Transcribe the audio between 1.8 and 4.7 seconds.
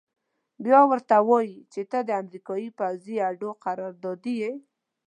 ته د امريکايي پوځي اډو قراردادي يې.